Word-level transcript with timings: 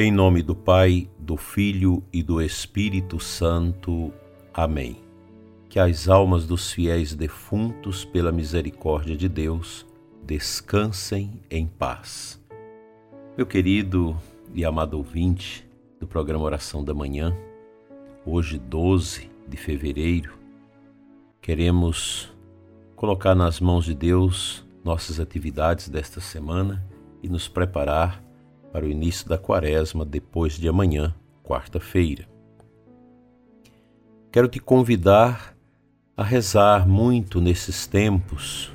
Em 0.00 0.12
nome 0.12 0.44
do 0.44 0.54
Pai, 0.54 1.10
do 1.18 1.36
Filho 1.36 2.04
e 2.12 2.22
do 2.22 2.40
Espírito 2.40 3.18
Santo. 3.18 4.12
Amém. 4.54 4.96
Que 5.68 5.80
as 5.80 6.08
almas 6.08 6.46
dos 6.46 6.70
fiéis 6.70 7.16
defuntos, 7.16 8.04
pela 8.04 8.30
misericórdia 8.30 9.16
de 9.16 9.28
Deus, 9.28 9.84
descansem 10.24 11.42
em 11.50 11.66
paz. 11.66 12.40
Meu 13.36 13.44
querido 13.44 14.16
e 14.54 14.64
amado 14.64 14.96
ouvinte 14.96 15.68
do 15.98 16.06
programa 16.06 16.44
Oração 16.44 16.84
da 16.84 16.94
Manhã, 16.94 17.36
hoje, 18.24 18.56
12 18.56 19.28
de 19.48 19.56
fevereiro, 19.56 20.38
queremos 21.42 22.32
colocar 22.94 23.34
nas 23.34 23.58
mãos 23.58 23.84
de 23.84 23.96
Deus 23.96 24.64
nossas 24.84 25.18
atividades 25.18 25.88
desta 25.88 26.20
semana 26.20 26.86
e 27.20 27.28
nos 27.28 27.48
preparar 27.48 28.27
para 28.72 28.84
o 28.84 28.88
início 28.88 29.28
da 29.28 29.38
quaresma 29.38 30.04
depois 30.04 30.54
de 30.54 30.68
amanhã, 30.68 31.14
quarta-feira. 31.42 32.28
Quero 34.30 34.48
te 34.48 34.60
convidar 34.60 35.56
a 36.16 36.22
rezar 36.22 36.86
muito 36.86 37.40
nesses 37.40 37.86
tempos 37.86 38.70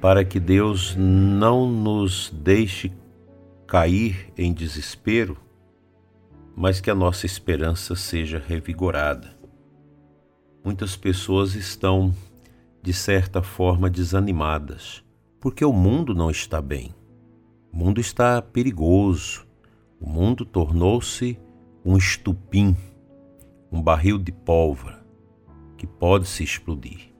para 0.00 0.24
que 0.24 0.40
Deus 0.40 0.96
não 0.96 1.70
nos 1.70 2.30
deixe 2.30 2.90
cair 3.66 4.32
em 4.36 4.52
desespero, 4.52 5.36
mas 6.56 6.80
que 6.80 6.90
a 6.90 6.94
nossa 6.94 7.26
esperança 7.26 7.94
seja 7.94 8.42
revigorada. 8.44 9.36
Muitas 10.64 10.96
pessoas 10.96 11.54
estão, 11.54 12.14
de 12.82 12.92
certa 12.92 13.42
forma, 13.42 13.88
desanimadas, 13.88 15.04
porque 15.38 15.64
o 15.64 15.72
mundo 15.72 16.14
não 16.14 16.30
está 16.30 16.60
bem. 16.60 16.94
O 17.72 17.76
mundo 17.76 18.00
está 18.00 18.40
perigoso. 18.42 19.46
O 20.00 20.08
mundo 20.08 20.44
tornou-se 20.44 21.38
um 21.84 21.96
estupim, 21.96 22.76
um 23.70 23.80
barril 23.80 24.18
de 24.18 24.32
pólvora 24.32 25.04
que 25.76 25.86
pode 25.86 26.26
se 26.26 26.42
explodir. 26.42 27.10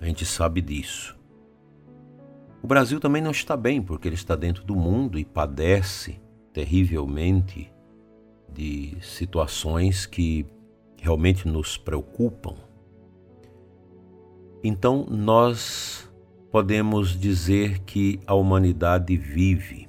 A 0.00 0.06
gente 0.06 0.24
sabe 0.24 0.60
disso. 0.60 1.18
O 2.62 2.66
Brasil 2.66 3.00
também 3.00 3.22
não 3.22 3.30
está 3.30 3.56
bem 3.56 3.80
porque 3.80 4.08
ele 4.08 4.14
está 4.14 4.36
dentro 4.36 4.64
do 4.64 4.74
mundo 4.74 5.18
e 5.18 5.24
padece 5.24 6.20
terrivelmente 6.52 7.72
de 8.52 8.96
situações 9.00 10.06
que 10.06 10.46
realmente 10.96 11.46
nos 11.46 11.76
preocupam. 11.76 12.56
Então 14.62 15.06
nós 15.08 16.07
podemos 16.50 17.18
dizer 17.18 17.80
que 17.80 18.20
a 18.26 18.34
humanidade 18.34 19.16
vive 19.16 19.88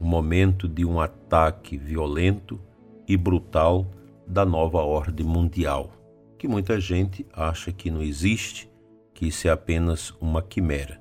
um 0.00 0.06
momento 0.06 0.68
de 0.68 0.84
um 0.84 1.00
ataque 1.00 1.76
violento 1.76 2.60
e 3.06 3.16
brutal 3.16 3.86
da 4.26 4.44
nova 4.44 4.78
ordem 4.78 5.26
mundial, 5.26 5.92
que 6.38 6.48
muita 6.48 6.80
gente 6.80 7.26
acha 7.32 7.72
que 7.72 7.90
não 7.90 8.02
existe, 8.02 8.70
que 9.14 9.26
isso 9.26 9.48
é 9.48 9.50
apenas 9.50 10.10
uma 10.20 10.42
quimera. 10.42 11.00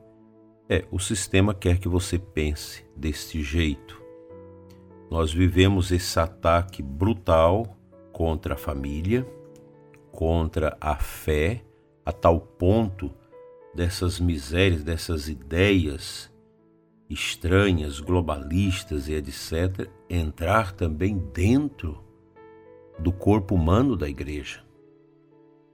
É, 0.69 0.85
o 0.91 0.99
sistema 0.99 1.53
quer 1.53 1.77
que 1.77 1.87
você 1.87 2.17
pense 2.17 2.85
deste 2.95 3.43
jeito. 3.43 4.01
Nós 5.09 5.33
vivemos 5.33 5.91
esse 5.91 6.19
ataque 6.19 6.81
brutal 6.81 7.77
contra 8.11 8.55
a 8.55 8.57
família, 8.57 9.25
contra 10.11 10.75
a 10.79 10.95
fé, 10.95 11.61
a 12.05 12.11
tal 12.11 12.39
ponto 12.39 13.11
dessas 13.75 14.19
misérias, 14.19 14.83
dessas 14.83 15.27
ideias 15.27 16.33
estranhas, 17.09 17.99
globalistas 17.99 19.07
e 19.07 19.13
etc., 19.13 19.89
entrar 20.09 20.71
também 20.71 21.17
dentro 21.33 22.03
do 22.97 23.11
corpo 23.11 23.55
humano 23.55 23.95
da 23.95 24.09
igreja. 24.09 24.63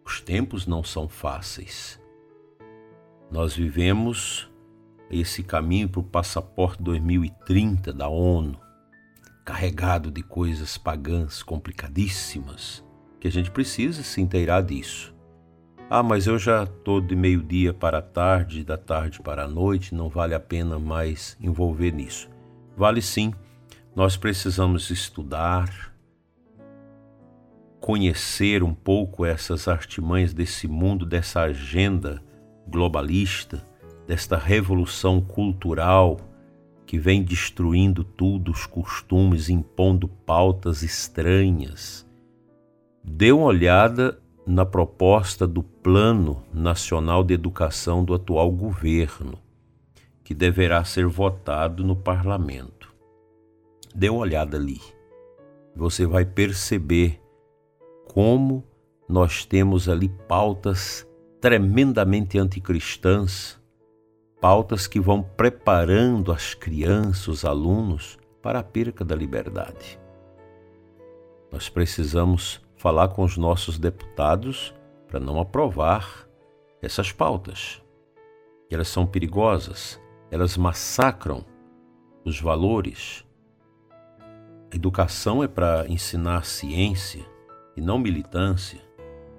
Os 0.03 0.20
tempos 0.20 0.66
não 0.66 0.84
são 0.84 1.08
fáceis. 1.08 2.02
Nós 3.30 3.56
vivemos 3.56 4.50
esse 5.09 5.44
caminho 5.44 5.88
para 5.88 6.02
o 6.02 6.04
passaporte 6.04 6.81
2030 6.84 7.94
da 7.94 8.09
ONU, 8.09 8.59
carregado 9.46 10.12
de 10.12 10.24
coisas 10.24 10.78
pagãs 10.78 11.44
complicadíssimas, 11.44 12.84
que 13.20 13.28
a 13.28 13.31
gente 13.31 13.52
precisa 13.52 14.04
se 14.04 14.20
inteirar 14.20 14.62
disso. 14.62 15.11
Ah, 15.94 16.02
mas 16.02 16.25
eu 16.25 16.40
já 16.40 16.63
estou 16.63 17.02
de 17.02 17.18
meio-dia 17.18 17.74
para 17.74 17.97
a 17.97 18.02
tarde, 18.02 18.63
da 18.63 18.78
tarde 18.78 19.19
para 19.19 19.44
a 19.44 19.47
noite, 19.47 19.94
não 19.94 20.07
vale 20.07 20.34
a 20.34 20.40
pena 20.40 20.79
mais 20.79 21.35
envolver 21.41 21.91
nisso. 21.91 22.29
Vale 22.78 23.02
sim, 23.02 23.34
nós 23.94 24.16
precisamos 24.16 24.90
estudar, 24.90 25.94
conhecer 27.81 28.63
um 28.63 28.74
pouco 28.74 29.25
essas 29.25 29.68
artimanhas 29.68 30.34
desse 30.34 30.66
mundo, 30.66 31.06
dessa 31.06 31.41
agenda 31.41 32.24
globalista, 32.66 33.62
desta 34.07 34.38
revolução 34.38 35.19
cultural 35.19 36.22
que 36.85 36.97
vem 36.97 37.22
destruindo 37.22 38.06
tudo, 38.06 38.50
os 38.50 38.66
costumes, 38.66 39.50
impondo 39.50 40.07
pautas 40.07 40.84
estranhas. 40.84 42.09
Dê 43.03 43.34
uma 43.34 43.47
olhada 43.47 44.21
na 44.46 44.66
proposta 44.66 45.46
do 45.47 45.62
Plano 45.62 46.44
Nacional 46.53 47.24
de 47.24 47.34
Educação 47.34 48.03
do 48.03 48.13
atual 48.13 48.52
governo, 48.52 49.38
que 50.24 50.34
deverá 50.34 50.84
ser 50.84 51.06
votado 51.07 51.84
no 51.84 51.96
parlamento. 51.96 52.91
Dê 53.94 54.09
uma 54.09 54.22
olhada 54.22 54.57
ali. 54.57 54.81
Você 55.75 56.06
vai 56.06 56.25
perceber 56.25 57.22
como 58.06 58.63
nós 59.07 59.46
temos 59.46 59.88
ali 59.88 60.09
pautas 60.28 61.07
tremendamente 61.40 62.38
anticristãs, 62.38 63.59
pautas 64.40 64.88
que 64.88 65.00
vão 65.00 65.22
preparando 65.22 66.31
as 66.31 66.53
crianças, 66.53 67.28
os 67.28 67.46
alunos, 67.46 68.18
para 68.41 68.59
a 68.59 68.63
perca 68.63 69.03
da 69.06 69.16
liberdade. 69.16 70.00
Nós 71.51 71.68
precisamos 71.68 72.61
falar 72.81 73.09
com 73.09 73.24
os 73.24 73.38
nossos 73.38 73.78
deputados 73.78 74.74
para 75.08 75.19
não 75.19 75.40
aprovar 75.40 76.28
essas 76.81 77.12
pautas. 77.12 77.80
Elas 78.72 78.88
são 78.88 79.06
perigosas, 79.06 80.02
elas 80.31 80.58
massacram 80.58 81.46
os 82.25 82.42
valores. 82.42 83.24
A 84.74 84.75
educação 84.75 85.44
é 85.44 85.47
para 85.47 85.86
ensinar 85.88 86.44
ciência 86.44 87.24
e 87.78 87.81
não 87.81 88.00
militância, 88.00 88.81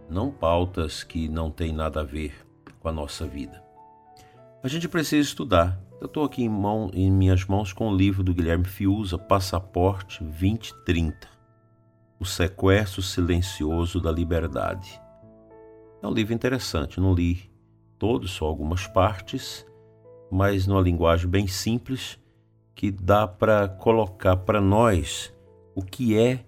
não 0.08 0.30
pautas 0.30 1.02
que 1.02 1.28
não 1.28 1.50
têm 1.50 1.72
nada 1.72 2.02
a 2.02 2.04
ver 2.04 2.46
com 2.78 2.88
a 2.88 2.92
nossa 2.92 3.26
vida. 3.26 3.60
A 4.62 4.68
gente 4.68 4.88
precisa 4.88 5.20
estudar. 5.28 5.80
Eu 6.00 6.06
estou 6.06 6.22
aqui 6.22 6.44
em, 6.44 6.48
mão, 6.48 6.92
em 6.94 7.10
minhas 7.10 7.44
mãos 7.44 7.72
com 7.72 7.88
o 7.88 7.96
livro 7.96 8.22
do 8.22 8.32
Guilherme 8.32 8.66
Fiuza, 8.66 9.18
Passaporte 9.18 10.22
2030 10.22 11.31
o 12.22 12.24
Sequestro 12.24 13.02
Silencioso 13.02 14.00
da 14.00 14.12
Liberdade. 14.12 15.00
É 16.00 16.06
um 16.06 16.12
livro 16.12 16.32
interessante, 16.32 17.00
não 17.00 17.12
li 17.12 17.50
todos, 17.98 18.30
só 18.30 18.46
algumas 18.46 18.86
partes, 18.86 19.66
mas 20.30 20.64
numa 20.64 20.80
linguagem 20.80 21.28
bem 21.28 21.48
simples 21.48 22.16
que 22.76 22.92
dá 22.92 23.26
para 23.26 23.66
colocar 23.66 24.36
para 24.36 24.60
nós 24.60 25.34
o 25.74 25.82
que 25.82 26.16
é 26.16 26.44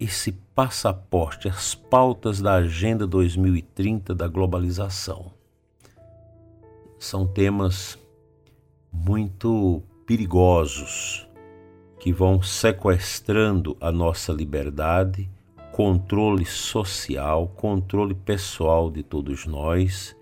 esse 0.00 0.32
passaporte, 0.52 1.48
as 1.48 1.76
pautas 1.76 2.40
da 2.40 2.54
Agenda 2.54 3.06
2030 3.06 4.12
da 4.16 4.26
globalização. 4.26 5.30
São 6.98 7.24
temas 7.24 7.96
muito 8.92 9.80
perigosos 10.04 11.27
que 12.08 12.12
vão 12.14 12.40
sequestrando 12.40 13.76
a 13.78 13.92
nossa 13.92 14.32
liberdade, 14.32 15.30
controle 15.70 16.46
social, 16.46 17.48
controle 17.48 18.14
pessoal 18.14 18.90
de 18.90 19.02
todos 19.02 19.44
nós 19.44 20.16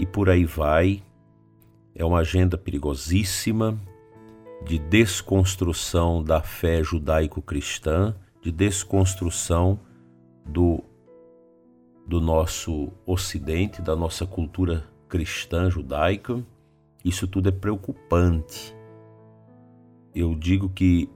e 0.00 0.04
por 0.04 0.28
aí 0.28 0.44
vai. 0.44 1.04
É 1.94 2.04
uma 2.04 2.18
agenda 2.18 2.58
perigosíssima 2.58 3.80
de 4.64 4.80
desconstrução 4.80 6.24
da 6.24 6.42
fé 6.42 6.82
judaico-cristã, 6.82 8.16
de 8.42 8.50
desconstrução 8.50 9.78
do, 10.44 10.82
do 12.04 12.20
nosso 12.20 12.90
ocidente, 13.06 13.80
da 13.80 13.94
nossa 13.94 14.26
cultura 14.26 14.84
cristã 15.08 15.70
judaica. 15.70 16.44
Isso 17.04 17.28
tudo 17.28 17.48
é 17.48 17.52
preocupante 17.52 18.75
eu 20.16 20.34
digo 20.34 20.70
que 20.70 21.10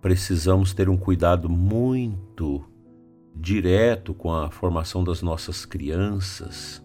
precisamos 0.00 0.74
ter 0.74 0.88
um 0.88 0.96
cuidado 0.96 1.48
muito 1.48 2.64
direto 3.36 4.12
com 4.12 4.32
a 4.32 4.50
formação 4.50 5.04
das 5.04 5.22
nossas 5.22 5.64
crianças, 5.64 6.84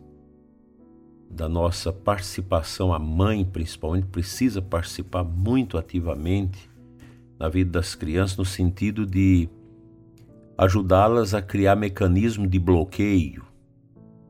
da 1.28 1.50
nossa 1.50 1.92
participação, 1.92 2.94
a 2.94 3.00
mãe 3.00 3.44
principalmente 3.44 4.06
precisa 4.06 4.62
participar 4.62 5.24
muito 5.24 5.80
ativamente 5.80 6.70
na 7.40 7.50
vida 7.50 7.72
das 7.72 7.96
crianças 7.96 8.38
no 8.38 8.46
sentido 8.46 9.04
de 9.04 9.50
ajudá-las 10.58 11.34
a 11.34 11.42
criar 11.42 11.76
mecanismo 11.76 12.48
de 12.48 12.60
bloqueio 12.60 13.44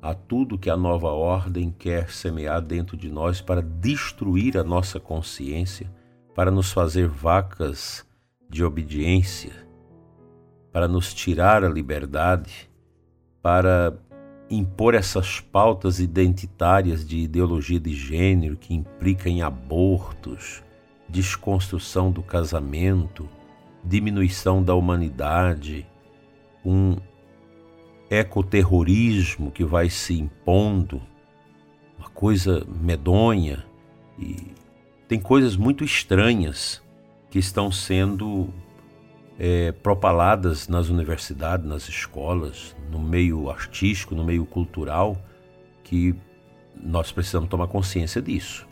a 0.02 0.14
tudo 0.14 0.58
que 0.58 0.70
a 0.70 0.78
nova 0.78 1.10
ordem 1.10 1.76
quer 1.78 2.10
semear 2.10 2.62
dentro 2.62 2.96
de 2.96 3.10
nós 3.10 3.42
para 3.42 3.62
destruir 3.62 4.58
a 4.58 4.64
nossa 4.64 4.98
consciência, 4.98 5.92
para 6.38 6.52
nos 6.52 6.72
fazer 6.72 7.08
vacas 7.08 8.06
de 8.48 8.64
obediência, 8.64 9.54
para 10.72 10.88
nos 10.88 11.12
tirar 11.12 11.64
a 11.64 11.68
liberdade, 11.68 12.70
para 13.42 13.98
impor 14.48 14.94
essas 14.94 15.40
pautas 15.40 16.00
identitárias 16.00 17.04
de 17.04 17.18
ideologia 17.18 17.80
de 17.80 17.92
gênero 17.92 18.56
que 18.56 18.72
implica 18.72 19.28
em 19.28 19.42
abortos, 19.42 20.64
desconstrução 21.10 22.12
do 22.12 22.22
casamento, 22.22 23.28
diminuição 23.84 24.62
da 24.62 24.76
humanidade, 24.76 25.88
um 26.64 26.98
ecoterrorismo 28.12 29.50
que 29.50 29.66
vai 29.66 29.90
se 29.90 30.14
impondo, 30.14 31.02
uma 31.98 32.10
coisa 32.10 32.64
medonha 32.80 33.66
e 34.20 34.56
tem 35.08 35.20
coisas 35.20 35.56
muito 35.56 35.84
estranhas 35.84 36.82
que 37.30 37.40
estão 37.40 37.72
sendo 37.72 38.54
é, 39.40 39.72
propaladas 39.72 40.68
nas 40.68 40.90
universidades, 40.90 41.66
nas 41.66 41.88
escolas, 41.88 42.76
no 42.92 43.00
meio 43.00 43.50
artístico, 43.50 44.16
no 44.16 44.24
meio 44.24 44.46
cultural, 44.46 45.18
que 45.84 46.16
nós 46.76 47.12
precisamos 47.12 47.50
tomar 47.50 47.68
consciência 47.68 48.22
disso. 48.22 48.68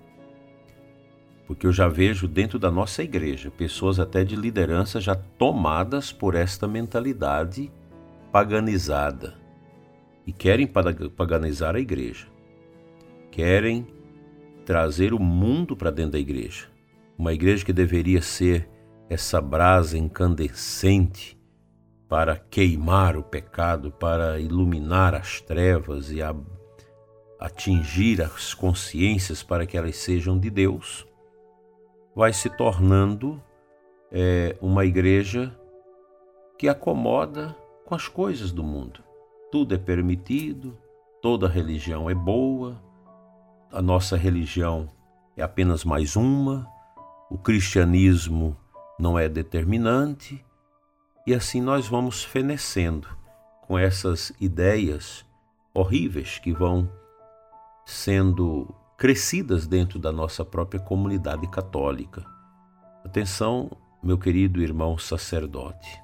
Porque 1.47 1.67
eu 1.67 1.71
já 1.71 1.87
vejo 1.87 2.27
dentro 2.27 2.57
da 2.57 2.71
nossa 2.71 3.03
igreja 3.03 3.51
pessoas 3.51 3.99
até 3.99 4.23
de 4.23 4.35
liderança 4.35 4.99
já 4.99 5.15
tomadas 5.15 6.11
por 6.11 6.35
esta 6.35 6.67
mentalidade 6.67 7.71
paganizada 8.31 9.35
e 10.25 10.33
querem 10.33 10.67
paganizar 10.67 11.75
a 11.75 11.79
igreja. 11.79 12.27
Querem 13.31 13.94
trazer 14.65 15.13
o 15.13 15.19
mundo 15.19 15.75
para 15.75 15.91
dentro 15.91 16.13
da 16.13 16.19
igreja. 16.19 16.67
Uma 17.17 17.33
igreja 17.33 17.63
que 17.63 17.71
deveria 17.71 18.21
ser 18.21 18.67
essa 19.09 19.39
brasa 19.39 19.97
incandescente 19.97 21.39
para 22.09 22.35
queimar 22.35 23.15
o 23.15 23.23
pecado, 23.23 23.91
para 23.91 24.39
iluminar 24.39 25.13
as 25.13 25.39
trevas 25.39 26.11
e 26.11 26.21
a, 26.21 26.35
atingir 27.39 28.21
as 28.21 28.53
consciências 28.53 29.43
para 29.43 29.65
que 29.65 29.77
elas 29.77 29.95
sejam 29.97 30.37
de 30.37 30.49
Deus, 30.49 31.05
vai 32.15 32.33
se 32.33 32.49
tornando 32.49 33.41
é, 34.11 34.55
uma 34.61 34.85
igreja 34.85 35.55
que 36.57 36.67
acomoda 36.67 37.55
com 37.85 37.93
as 37.93 38.07
coisas 38.07 38.51
do 38.51 38.63
mundo. 38.63 39.03
Tudo 39.51 39.75
é 39.75 39.77
permitido, 39.77 40.77
toda 41.21 41.47
religião 41.47 42.09
é 42.09 42.15
boa, 42.15 42.81
a 43.71 43.81
nossa 43.81 44.15
religião 44.15 44.89
é 45.35 45.43
apenas 45.43 45.83
mais 45.83 46.15
uma, 46.15 46.67
o 47.29 47.37
cristianismo 47.37 48.55
não 48.99 49.19
é 49.19 49.27
determinante, 49.27 50.43
e 51.27 51.33
assim 51.33 51.61
nós 51.61 51.87
vamos 51.87 52.23
fenecendo 52.23 53.07
com 53.67 53.77
essas 53.77 54.31
ideias 54.39 55.25
horríveis 55.73 56.39
que 56.39 56.53
vão 56.53 56.89
sendo 57.85 58.73
crescidas 58.97 59.67
dentro 59.67 59.99
da 59.99 60.11
nossa 60.11 60.45
própria 60.45 60.79
comunidade 60.79 61.47
católica. 61.47 62.25
Atenção, 63.03 63.69
meu 64.01 64.17
querido 64.17 64.61
irmão 64.61 64.97
sacerdote, 64.97 66.01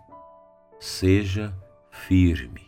seja 0.79 1.55
firme, 1.89 2.67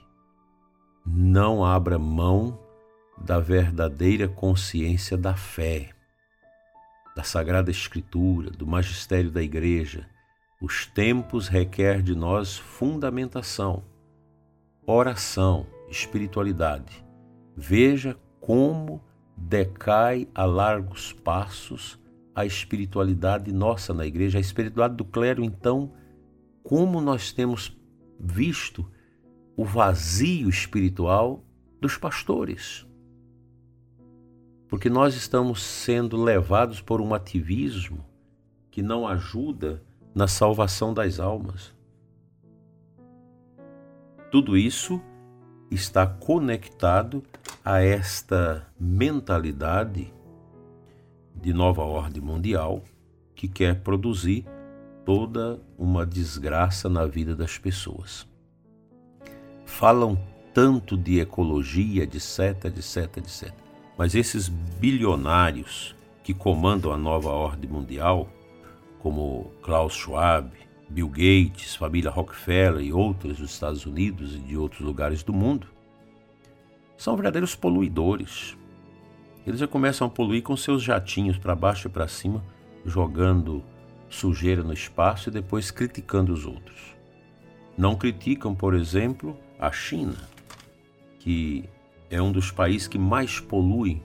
não 1.06 1.66
abra 1.66 2.00
mão 2.00 2.63
da 3.18 3.40
verdadeira 3.40 4.28
consciência 4.28 5.18
da 5.18 5.36
fé, 5.36 5.90
da 7.16 7.24
Sagrada 7.24 7.70
Escritura, 7.70 8.50
do 8.50 8.66
magistério 8.66 9.32
da 9.32 9.42
Igreja, 9.42 10.08
os 10.62 10.86
tempos 10.86 11.48
requer 11.48 12.02
de 12.02 12.16
nós 12.16 12.58
fundamentação, 12.58 13.84
oração, 14.86 15.68
espiritualidade. 15.90 17.04
Veja 17.56 18.18
como 18.40 19.02
decai 19.36 20.28
a 20.34 20.46
largos 20.46 21.12
passos 21.12 22.00
a 22.36 22.46
espiritualidade 22.46 23.52
nossa 23.52 23.94
na 23.94 24.06
igreja, 24.06 24.38
a 24.38 24.42
espiritualidade 24.42 24.98
do 24.98 25.06
clero, 25.06 25.44
então, 25.44 25.94
como 26.64 27.00
nós 27.00 27.32
temos 27.32 27.78
visto 28.20 28.90
o 29.56 29.64
vazio 29.64 30.50
espiritual 30.50 31.44
dos 31.80 31.98
pastores. 31.98 32.88
Porque 34.74 34.90
nós 34.90 35.14
estamos 35.14 35.62
sendo 35.62 36.20
levados 36.20 36.82
por 36.82 37.00
um 37.00 37.14
ativismo 37.14 38.04
que 38.72 38.82
não 38.82 39.08
ajuda 39.08 39.84
na 40.16 40.28
salvação 40.28 40.92
das 40.92 41.20
almas. 41.20 41.72
Tudo 44.32 44.58
isso 44.58 45.00
está 45.70 46.08
conectado 46.08 47.22
a 47.64 47.82
esta 47.84 48.66
mentalidade 48.80 50.12
de 51.36 51.54
nova 51.54 51.84
ordem 51.84 52.24
mundial 52.24 52.82
que 53.36 53.48
quer 53.48 53.80
produzir 53.82 54.44
toda 55.06 55.62
uma 55.78 56.04
desgraça 56.04 56.90
na 56.90 57.06
vida 57.06 57.36
das 57.36 57.60
pessoas. 57.60 58.28
Falam 59.68 60.18
tanto 60.52 60.98
de 60.98 61.20
ecologia, 61.20 62.06
etc, 62.06 62.66
etc, 62.76 63.18
etc. 63.18 63.63
Mas 63.98 64.16
esses 64.16 64.50
bilionários 64.50 65.96
que 66.24 66.34
comandam 66.34 66.92
a 66.92 66.98
nova 66.98 67.30
ordem 67.30 67.70
mundial 67.70 68.30
como 69.00 69.52
Klaus 69.62 69.94
Schwab, 69.94 70.50
Bill 70.90 71.10
Gates, 71.10 71.76
família 71.76 72.10
Rockefeller 72.10 72.82
e 72.82 72.94
outros 72.94 73.38
dos 73.38 73.52
Estados 73.52 73.86
Unidos 73.86 74.36
e 74.36 74.40
de 74.40 74.56
outros 74.56 74.82
lugares 74.82 75.24
do 75.24 75.34
mundo, 75.34 75.68
são 76.98 77.16
verdadeiros 77.16 77.56
poluidores. 77.56 78.58
Eles 79.46 79.60
já 79.60 79.68
começam 79.68 80.08
a 80.08 80.10
poluir 80.10 80.42
com 80.42 80.56
seus 80.56 80.82
jatinhos 80.82 81.38
para 81.38 81.56
baixo 81.56 81.88
e 81.88 81.92
para 81.92 82.08
cima, 82.08 82.44
jogando 82.86 83.64
sujeira 84.10 84.64
no 84.64 84.72
espaço 84.72 85.30
e 85.30 85.32
depois 85.32 85.70
criticando 85.70 86.32
os 86.32 86.46
outros. 86.46 86.96
Não 87.78 87.96
criticam, 87.96 88.56
por 88.56 88.74
exemplo, 88.74 89.38
a 89.60 89.72
China, 89.72 90.16
que 91.20 91.68
é 92.14 92.22
um 92.22 92.32
dos 92.32 92.52
países 92.52 92.88
que 92.88 93.00
mais 93.00 93.40
polui. 93.40 94.00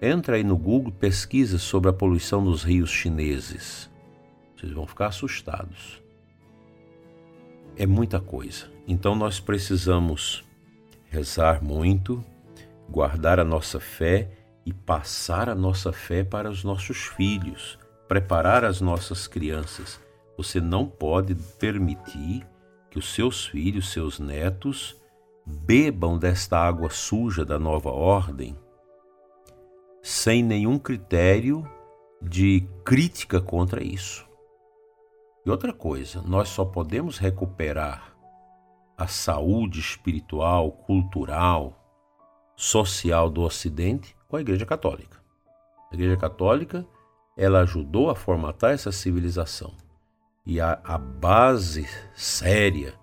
Entra 0.00 0.36
aí 0.36 0.42
no 0.42 0.56
Google, 0.56 0.90
pesquisa 0.90 1.58
sobre 1.58 1.90
a 1.90 1.92
poluição 1.92 2.40
nos 2.40 2.62
rios 2.62 2.88
chineses. 2.88 3.90
Vocês 4.56 4.72
vão 4.72 4.86
ficar 4.86 5.08
assustados. 5.08 6.02
É 7.76 7.84
muita 7.84 8.18
coisa. 8.20 8.70
Então 8.88 9.14
nós 9.14 9.38
precisamos 9.38 10.44
rezar 11.10 11.62
muito, 11.62 12.24
guardar 12.88 13.38
a 13.38 13.44
nossa 13.44 13.78
fé 13.78 14.30
e 14.64 14.72
passar 14.72 15.50
a 15.50 15.54
nossa 15.54 15.92
fé 15.92 16.24
para 16.24 16.48
os 16.48 16.64
nossos 16.64 17.04
filhos, 17.04 17.78
preparar 18.08 18.64
as 18.64 18.80
nossas 18.80 19.26
crianças. 19.26 20.00
Você 20.38 20.58
não 20.58 20.86
pode 20.86 21.34
permitir 21.58 22.46
que 22.90 22.98
os 22.98 23.12
seus 23.12 23.44
filhos, 23.44 23.92
seus 23.92 24.18
netos, 24.18 24.96
bebam 25.46 26.18
desta 26.18 26.58
água 26.58 26.90
suja 26.90 27.44
da 27.44 27.58
nova 27.58 27.90
ordem 27.90 28.58
sem 30.02 30.42
nenhum 30.42 30.78
critério 30.78 31.68
de 32.20 32.66
crítica 32.84 33.40
contra 33.40 33.82
isso. 33.82 34.26
E 35.44 35.50
outra 35.50 35.72
coisa, 35.72 36.20
nós 36.22 36.48
só 36.48 36.64
podemos 36.64 37.18
recuperar 37.18 38.16
a 38.98 39.06
saúde 39.06 39.78
espiritual, 39.78 40.72
cultural, 40.72 41.74
social 42.56 43.30
do 43.30 43.42
Ocidente 43.42 44.16
com 44.28 44.36
a 44.36 44.40
Igreja 44.40 44.66
Católica. 44.66 45.20
A 45.90 45.94
Igreja 45.94 46.16
Católica 46.16 46.86
ela 47.36 47.60
ajudou 47.60 48.08
a 48.10 48.14
formatar 48.14 48.72
essa 48.72 48.90
civilização. 48.90 49.74
E 50.44 50.60
a, 50.60 50.80
a 50.82 50.96
base 50.96 51.86
séria 52.14 52.94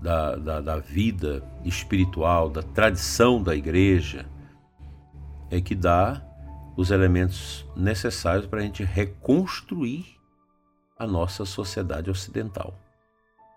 da, 0.00 0.36
da, 0.36 0.60
da 0.60 0.78
vida 0.78 1.42
espiritual, 1.64 2.48
da 2.48 2.62
tradição 2.62 3.42
da 3.42 3.54
igreja, 3.54 4.26
é 5.50 5.60
que 5.60 5.74
dá 5.74 6.22
os 6.76 6.90
elementos 6.90 7.66
necessários 7.76 8.46
para 8.46 8.60
a 8.60 8.62
gente 8.62 8.84
reconstruir 8.84 10.06
a 10.98 11.06
nossa 11.06 11.44
sociedade 11.44 12.10
ocidental. 12.10 12.74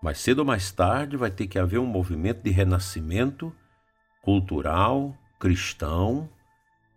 Mais 0.02 0.18
cedo 0.18 0.40
ou 0.40 0.44
mais 0.44 0.70
tarde 0.70 1.16
vai 1.16 1.30
ter 1.30 1.46
que 1.46 1.58
haver 1.58 1.78
um 1.78 1.86
movimento 1.86 2.42
de 2.42 2.50
renascimento 2.50 3.54
cultural, 4.22 5.16
cristão, 5.38 6.28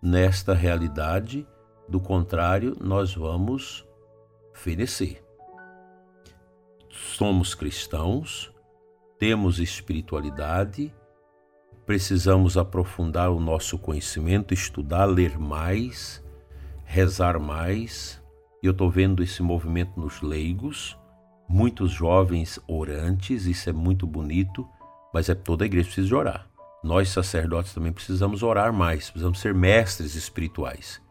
nesta 0.01 0.53
realidade, 0.53 1.47
do 1.87 1.99
contrário, 1.99 2.75
nós 2.81 3.13
vamos 3.13 3.85
fenecer. 4.53 5.23
somos 6.89 7.53
cristãos, 7.53 8.51
temos 9.19 9.59
espiritualidade, 9.59 10.93
precisamos 11.85 12.57
aprofundar 12.57 13.31
o 13.31 13.39
nosso 13.39 13.77
conhecimento, 13.77 14.53
estudar, 14.53 15.05
ler 15.05 15.37
mais, 15.39 16.23
rezar 16.85 17.39
mais. 17.39 18.21
Eu 18.61 18.71
estou 18.71 18.89
vendo 18.89 19.23
esse 19.23 19.41
movimento 19.41 19.99
nos 19.99 20.21
leigos, 20.21 20.97
muitos 21.47 21.91
jovens 21.91 22.59
orantes, 22.67 23.45
isso 23.45 23.69
é 23.69 23.73
muito 23.73 24.05
bonito, 24.05 24.67
mas 25.13 25.29
é 25.29 25.35
toda 25.35 25.63
a 25.63 25.67
igreja 25.67 25.87
precisa 25.87 26.15
orar. 26.15 26.47
Nós 26.83 27.09
sacerdotes 27.09 27.73
também 27.73 27.91
precisamos 27.91 28.43
orar 28.43 28.71
mais, 28.71 29.09
precisamos 29.09 29.39
ser 29.39 29.53
mestres 29.53 30.15
espirituais. 30.15 31.01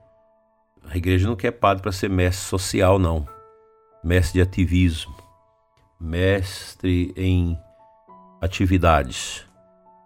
A 0.89 0.97
igreja 0.97 1.27
não 1.27 1.35
quer 1.35 1.53
padre 1.53 1.83
para 1.83 1.91
ser 1.91 2.09
mestre 2.09 2.47
social, 2.49 2.99
não. 2.99 3.27
Mestre 4.05 4.35
de 4.35 4.43
ativismo, 4.43 5.17
mestre 5.99 7.13
em 7.17 7.59
atividades. 8.41 9.47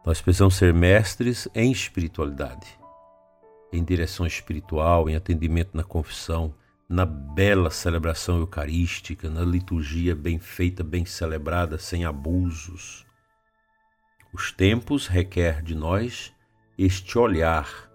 Nós 0.05 0.21
precisamos 0.21 0.57
ser 0.57 0.73
mestres 0.73 1.49
em 1.55 1.71
espiritualidade, 1.71 2.67
em 3.73 3.85
direção 3.85 4.27
espiritual, 4.27 5.09
em 5.09 5.17
atendimento 5.17 5.77
na 5.77 5.85
confissão, 5.85 6.55
na 6.89 7.07
bela 7.07 7.71
celebração 7.71 8.39
eucarística, 8.39 9.31
na 9.31 9.43
liturgia 9.43 10.15
bem 10.15 10.39
feita, 10.39 10.83
bem 10.83 11.05
celebrada, 11.05 11.79
sem 11.79 12.05
abusos. 12.05 13.07
Os 14.33 14.51
tempos 14.51 15.07
requer 15.07 15.63
de 15.63 15.75
nós 15.75 16.33
este 16.79 17.19
olhar 17.19 17.91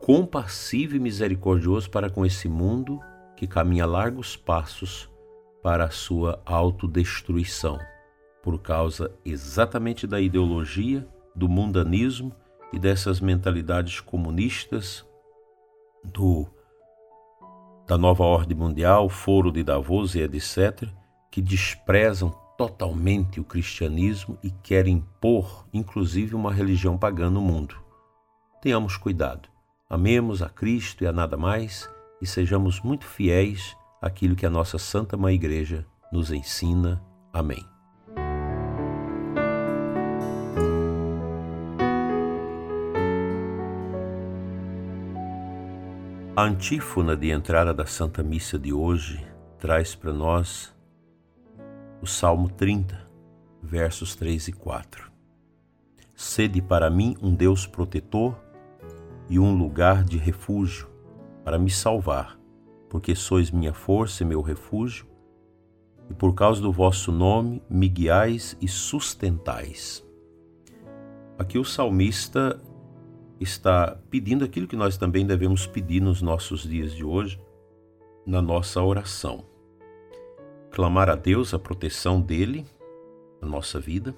compassivo 0.00 0.96
e 0.96 0.98
misericordioso 1.00 1.90
para 1.90 2.08
com 2.08 2.24
esse 2.24 2.48
mundo 2.48 3.00
que 3.36 3.46
caminha 3.46 3.84
largos 3.84 4.36
passos 4.36 5.10
para 5.62 5.84
a 5.84 5.90
sua 5.90 6.40
autodestruição, 6.46 7.78
por 8.48 8.62
causa 8.62 9.14
exatamente 9.26 10.06
da 10.06 10.18
ideologia, 10.18 11.06
do 11.36 11.46
mundanismo 11.50 12.34
e 12.72 12.78
dessas 12.78 13.20
mentalidades 13.20 14.00
comunistas 14.00 15.04
do 16.02 16.46
da 17.86 17.98
nova 17.98 18.24
ordem 18.24 18.56
mundial, 18.56 19.10
foro 19.10 19.52
de 19.52 19.62
Davos 19.62 20.14
e 20.14 20.20
etc, 20.20 20.88
que 21.30 21.42
desprezam 21.42 22.30
totalmente 22.56 23.38
o 23.38 23.44
cristianismo 23.44 24.38
e 24.42 24.50
querem 24.50 24.94
impor, 24.94 25.66
inclusive, 25.70 26.34
uma 26.34 26.50
religião 26.50 26.96
pagã 26.96 27.28
no 27.28 27.42
mundo. 27.42 27.76
Tenhamos 28.62 28.96
cuidado, 28.96 29.46
amemos 29.90 30.40
a 30.40 30.48
Cristo 30.48 31.04
e 31.04 31.06
a 31.06 31.12
nada 31.12 31.36
mais 31.36 31.86
e 32.18 32.26
sejamos 32.26 32.80
muito 32.80 33.04
fiéis 33.04 33.76
àquilo 34.00 34.34
que 34.34 34.46
a 34.46 34.50
nossa 34.50 34.78
Santa 34.78 35.18
Mãe 35.18 35.34
Igreja 35.34 35.84
nos 36.10 36.30
ensina. 36.30 37.04
Amém. 37.30 37.77
A 46.38 46.44
antífona 46.44 47.16
de 47.16 47.30
entrada 47.32 47.74
da 47.74 47.84
Santa 47.84 48.22
Missa 48.22 48.56
de 48.56 48.72
hoje 48.72 49.26
traz 49.58 49.96
para 49.96 50.12
nós 50.12 50.72
o 52.00 52.06
Salmo 52.06 52.48
30, 52.48 52.96
versos 53.60 54.14
3 54.14 54.46
e 54.46 54.52
4. 54.52 55.10
Sede 56.14 56.62
para 56.62 56.88
mim 56.90 57.16
um 57.20 57.34
Deus 57.34 57.66
protetor 57.66 58.38
e 59.28 59.36
um 59.36 59.52
lugar 59.52 60.04
de 60.04 60.16
refúgio 60.16 60.88
para 61.44 61.58
me 61.58 61.72
salvar, 61.72 62.38
porque 62.88 63.16
sois 63.16 63.50
minha 63.50 63.74
força 63.74 64.22
e 64.22 64.26
meu 64.26 64.40
refúgio, 64.40 65.08
e 66.08 66.14
por 66.14 66.36
causa 66.36 66.62
do 66.62 66.70
vosso 66.70 67.10
nome 67.10 67.60
me 67.68 67.88
guiais 67.88 68.56
e 68.60 68.68
sustentais. 68.68 70.06
Aqui 71.36 71.58
o 71.58 71.64
salmista 71.64 72.62
está 73.40 73.96
pedindo 74.10 74.44
aquilo 74.44 74.66
que 74.66 74.76
nós 74.76 74.96
também 74.96 75.26
devemos 75.26 75.66
pedir 75.66 76.00
nos 76.00 76.22
nossos 76.22 76.62
dias 76.62 76.92
de 76.92 77.04
hoje, 77.04 77.40
na 78.26 78.42
nossa 78.42 78.82
oração 78.82 79.44
clamar 80.70 81.10
a 81.10 81.14
Deus 81.14 81.52
a 81.52 81.58
proteção 81.58 82.20
dele 82.20 82.64
na 83.40 83.48
nossa 83.48 83.80
vida, 83.80 84.14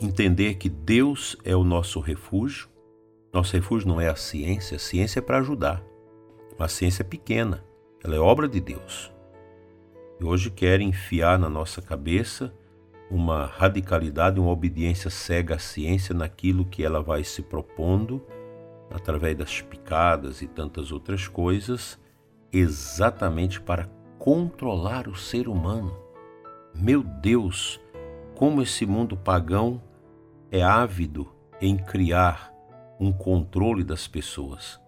entender 0.00 0.54
que 0.54 0.68
Deus 0.68 1.36
é 1.44 1.54
o 1.54 1.64
nosso 1.64 2.00
refúgio. 2.00 2.68
Nosso 3.32 3.52
refúgio 3.52 3.88
não 3.88 4.00
é 4.00 4.08
a 4.08 4.16
ciência, 4.16 4.76
a 4.76 4.80
ciência 4.80 5.18
é 5.18 5.22
para 5.22 5.38
ajudar. 5.38 5.80
A 6.58 6.68
ciência 6.68 7.02
é 7.02 7.04
pequena, 7.04 7.64
ela 8.02 8.14
é 8.14 8.18
obra 8.18 8.48
de 8.48 8.60
Deus. 8.60 9.12
E 10.20 10.24
hoje 10.24 10.50
quer 10.50 10.80
enfiar 10.80 11.38
na 11.38 11.48
nossa 11.48 11.82
cabeça 11.82 12.52
uma 13.10 13.46
radicalidade, 13.46 14.40
uma 14.40 14.50
obediência 14.50 15.10
cega 15.10 15.56
à 15.56 15.58
ciência 15.58 16.14
naquilo 16.14 16.64
que 16.64 16.84
ela 16.84 17.02
vai 17.02 17.22
se 17.22 17.42
propondo, 17.42 18.22
através 18.90 19.36
das 19.36 19.60
picadas 19.60 20.42
e 20.42 20.46
tantas 20.46 20.90
outras 20.92 21.28
coisas, 21.28 21.98
exatamente 22.52 23.60
para 23.60 23.88
controlar 24.18 25.08
o 25.08 25.16
ser 25.16 25.48
humano. 25.48 25.96
Meu 26.74 27.02
Deus, 27.02 27.80
como 28.34 28.62
esse 28.62 28.86
mundo 28.86 29.16
pagão 29.16 29.82
é 30.50 30.62
ávido 30.62 31.28
em 31.60 31.76
criar 31.76 32.52
um 32.98 33.12
controle 33.12 33.84
das 33.84 34.06
pessoas, 34.06 34.80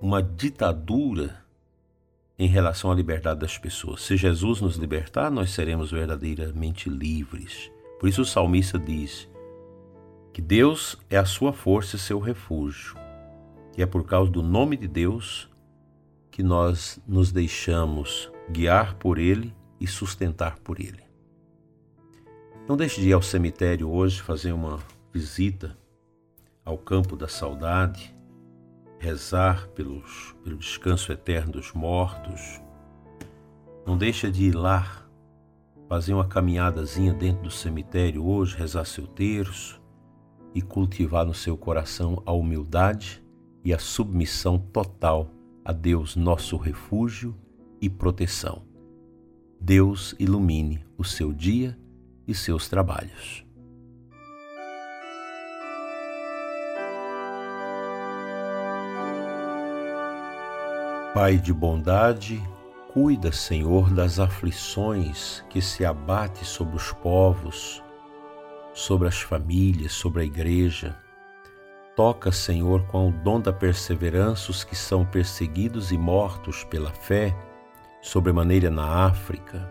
uma 0.00 0.22
ditadura 0.22 1.41
em 2.42 2.48
relação 2.48 2.90
à 2.90 2.94
liberdade 2.94 3.38
das 3.38 3.56
pessoas. 3.56 4.02
Se 4.02 4.16
Jesus 4.16 4.60
nos 4.60 4.74
libertar, 4.74 5.30
nós 5.30 5.50
seremos 5.50 5.92
verdadeiramente 5.92 6.90
livres. 6.90 7.70
Por 8.00 8.08
isso 8.08 8.22
o 8.22 8.26
salmista 8.26 8.80
diz 8.80 9.28
que 10.32 10.42
Deus 10.42 10.98
é 11.08 11.16
a 11.16 11.24
sua 11.24 11.52
força 11.52 11.94
e 11.94 12.00
seu 12.00 12.18
refúgio, 12.18 12.96
que 13.72 13.80
é 13.80 13.86
por 13.86 14.04
causa 14.04 14.28
do 14.28 14.42
nome 14.42 14.76
de 14.76 14.88
Deus 14.88 15.48
que 16.32 16.42
nós 16.42 17.00
nos 17.06 17.30
deixamos 17.30 18.28
guiar 18.50 18.94
por 18.94 19.20
Ele 19.20 19.54
e 19.80 19.86
sustentar 19.86 20.58
por 20.58 20.80
Ele. 20.80 21.04
Não 22.68 22.76
deixe 22.76 23.00
de 23.00 23.10
ir 23.10 23.12
ao 23.12 23.22
cemitério 23.22 23.88
hoje 23.88 24.20
fazer 24.20 24.50
uma 24.50 24.80
visita 25.12 25.78
ao 26.64 26.76
campo 26.76 27.14
da 27.14 27.28
saudade, 27.28 28.12
rezar 29.02 29.66
pelos, 29.74 30.32
pelo 30.44 30.56
descanso 30.56 31.10
eterno 31.10 31.54
dos 31.54 31.72
mortos. 31.72 32.62
Não 33.84 33.98
deixe 33.98 34.30
de 34.30 34.44
ir 34.44 34.54
lá 34.54 35.04
fazer 35.88 36.14
uma 36.14 36.28
caminhadazinha 36.28 37.12
dentro 37.12 37.42
do 37.42 37.50
cemitério 37.50 38.24
hoje, 38.24 38.56
rezar 38.56 38.84
seu 38.84 39.04
terço 39.04 39.82
e 40.54 40.62
cultivar 40.62 41.26
no 41.26 41.34
seu 41.34 41.56
coração 41.56 42.22
a 42.24 42.30
humildade 42.30 43.20
e 43.64 43.74
a 43.74 43.78
submissão 43.78 44.56
total 44.56 45.28
a 45.64 45.72
Deus, 45.72 46.14
nosso 46.14 46.56
refúgio 46.56 47.34
e 47.80 47.90
proteção. 47.90 48.62
Deus 49.60 50.14
ilumine 50.16 50.84
o 50.96 51.02
seu 51.02 51.32
dia 51.32 51.76
e 52.24 52.32
seus 52.36 52.68
trabalhos. 52.68 53.44
Pai 61.14 61.36
de 61.36 61.52
bondade, 61.52 62.42
cuida, 62.92 63.32
Senhor, 63.32 63.90
das 63.90 64.18
aflições 64.18 65.44
que 65.50 65.60
se 65.60 65.84
abate 65.84 66.44
sobre 66.44 66.76
os 66.76 66.92
povos, 66.92 67.82
sobre 68.72 69.08
as 69.08 69.20
famílias, 69.20 69.92
sobre 69.92 70.22
a 70.22 70.24
igreja 70.24 70.96
Toca, 71.94 72.32
Senhor, 72.32 72.86
com 72.86 73.10
o 73.10 73.12
dom 73.12 73.38
da 73.38 73.52
perseverança 73.52 74.50
os 74.50 74.64
que 74.64 74.74
são 74.74 75.04
perseguidos 75.04 75.92
e 75.92 75.98
mortos 75.98 76.64
pela 76.64 76.90
fé, 76.90 77.36
sobremaneira 78.00 78.70
na 78.70 79.04
África. 79.04 79.70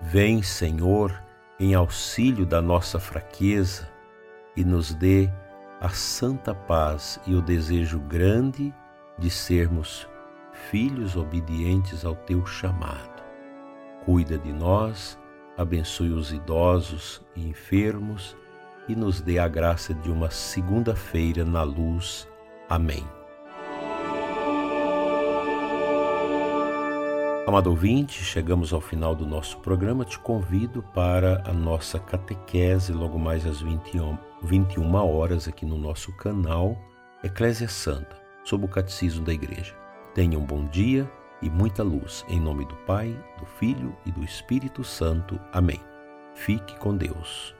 Vem, 0.00 0.42
Senhor, 0.42 1.16
em 1.60 1.74
auxílio 1.74 2.44
da 2.44 2.60
nossa 2.60 2.98
fraqueza 2.98 3.88
e 4.56 4.64
nos 4.64 4.92
dê 4.92 5.30
a 5.80 5.90
santa 5.90 6.52
paz 6.52 7.20
e 7.24 7.36
o 7.36 7.40
desejo 7.40 8.00
grande 8.00 8.74
de 9.16 9.30
sermos 9.30 10.08
filhos 10.70 11.16
obedientes 11.16 12.04
ao 12.04 12.14
teu 12.14 12.44
chamado. 12.44 13.22
Cuida 14.04 14.38
de 14.38 14.52
nós, 14.52 15.18
abençoe 15.56 16.10
os 16.10 16.32
idosos 16.32 17.24
e 17.34 17.48
enfermos 17.48 18.36
e 18.88 18.94
nos 18.94 19.20
dê 19.20 19.38
a 19.38 19.48
graça 19.48 19.94
de 19.94 20.10
uma 20.10 20.30
segunda-feira 20.30 21.44
na 21.44 21.62
luz. 21.62 22.28
Amém. 22.68 23.04
Amado 27.46 27.70
ouvinte, 27.70 28.24
chegamos 28.24 28.72
ao 28.72 28.80
final 28.80 29.14
do 29.14 29.24
nosso 29.24 29.58
programa. 29.58 30.04
Te 30.04 30.18
convido 30.18 30.82
para 30.82 31.44
a 31.46 31.52
nossa 31.52 31.98
catequese 31.98 32.92
logo 32.92 33.20
mais 33.20 33.46
às 33.46 33.60
21, 33.60 34.18
21 34.42 34.94
horas 34.96 35.46
aqui 35.46 35.64
no 35.64 35.78
nosso 35.78 36.12
canal 36.16 36.76
Eclésia 37.22 37.68
Santa, 37.68 38.16
sob 38.44 38.64
o 38.64 38.68
Catecismo 38.68 39.24
da 39.24 39.32
Igreja. 39.32 39.85
Tenha 40.16 40.38
um 40.38 40.46
bom 40.46 40.64
dia 40.64 41.06
e 41.42 41.50
muita 41.50 41.82
luz. 41.82 42.24
Em 42.26 42.40
nome 42.40 42.64
do 42.64 42.74
Pai, 42.86 43.14
do 43.38 43.44
Filho 43.44 43.94
e 44.06 44.10
do 44.10 44.24
Espírito 44.24 44.82
Santo. 44.82 45.38
Amém. 45.52 45.78
Fique 46.34 46.74
com 46.78 46.96
Deus. 46.96 47.55